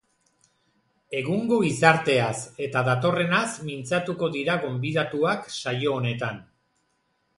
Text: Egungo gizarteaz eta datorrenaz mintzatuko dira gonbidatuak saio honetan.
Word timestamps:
Egungo 1.17 1.59
gizarteaz 1.65 2.33
eta 2.67 2.83
datorrenaz 2.87 3.45
mintzatuko 3.69 4.31
dira 4.37 4.57
gonbidatuak 4.65 5.47
saio 5.59 5.95
honetan. 5.99 6.45